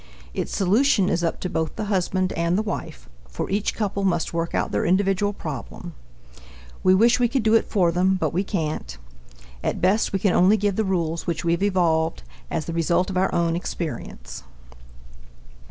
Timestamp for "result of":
12.73-13.17